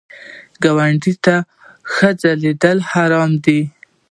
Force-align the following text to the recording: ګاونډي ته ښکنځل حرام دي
ګاونډي 0.63 1.13
ته 1.23 1.35
ښکنځل 1.93 2.77
حرام 2.89 3.31
دي 3.45 3.59